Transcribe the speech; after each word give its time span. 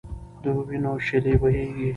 د 0.41 0.43
وینو 0.67 0.93
شېلې 1.05 1.33
بهېږي. 1.41 1.89